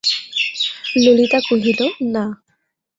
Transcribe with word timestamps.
ললিতা 1.03 1.39
কহিল, 1.47 1.79
না। 2.13 2.25